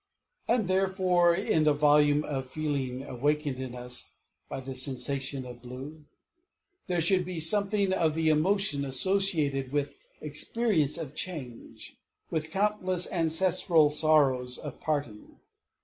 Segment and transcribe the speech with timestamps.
[0.47, 4.09] And therefore in the volume of feeling awakened in us
[4.49, 6.05] by the sensation of blue,
[6.87, 11.97] there should be something of the emotion associated with experience of change,
[12.31, 15.39] with countless ancestral sorrows of parting.